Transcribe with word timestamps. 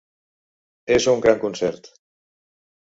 És 0.97 1.07
un 1.15 1.23
gran 1.27 1.39
concert. 1.47 1.95